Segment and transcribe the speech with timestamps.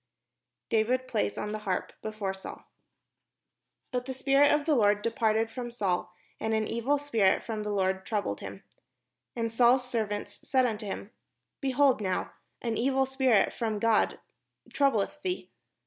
[0.71, 2.65] ]DAVID PLAYS ON THE HARP BEFORE SAUL
[3.91, 7.69] But the spirit of the Lord departed from Saul, and an evil spirit from the
[7.69, 8.63] Lord troubled him.
[9.35, 11.11] And Saul's serv ants said unto him:
[11.61, 12.31] "Behold now,
[12.63, 14.19] an evil spirit from God
[14.73, 15.51] troubleth thee.